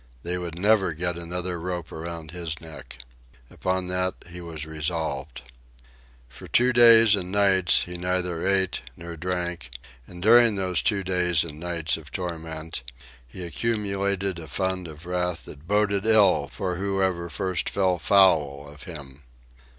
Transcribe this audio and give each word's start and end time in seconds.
They 0.23 0.39
would 0.39 0.57
never 0.57 0.93
get 0.93 1.15
another 1.15 1.59
rope 1.59 1.91
around 1.91 2.31
his 2.31 2.59
neck. 2.59 2.97
Upon 3.51 3.85
that 3.89 4.15
he 4.31 4.41
was 4.41 4.65
resolved. 4.65 5.43
For 6.27 6.47
two 6.47 6.73
days 6.73 7.13
and 7.15 7.31
nights 7.31 7.83
he 7.83 7.99
neither 7.99 8.47
ate 8.47 8.81
nor 8.97 9.15
drank, 9.15 9.69
and 10.07 10.19
during 10.19 10.55
those 10.55 10.81
two 10.81 11.03
days 11.03 11.43
and 11.43 11.59
nights 11.59 11.97
of 11.97 12.09
torment, 12.11 12.81
he 13.27 13.43
accumulated 13.45 14.39
a 14.39 14.47
fund 14.47 14.87
of 14.87 15.05
wrath 15.05 15.45
that 15.45 15.67
boded 15.67 16.07
ill 16.07 16.49
for 16.51 16.77
whoever 16.77 17.29
first 17.29 17.69
fell 17.69 17.99
foul 17.99 18.67
of 18.67 18.81
him. 18.85 19.21